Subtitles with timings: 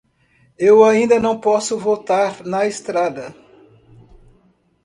[0.57, 3.35] Eu ainda não posso voltar na estrada.